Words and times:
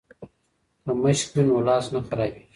که 0.83 0.91
مشق 1.01 1.29
وي 1.35 1.41
نو 1.47 1.55
لاس 1.67 1.85
نه 1.93 1.99
خرابیږي. 2.07 2.41